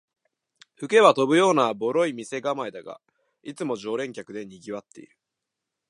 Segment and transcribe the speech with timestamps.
[0.77, 2.99] 吹けば飛ぶようなボロい店構えだが、
[3.43, 5.15] いつも常連客でにぎわってる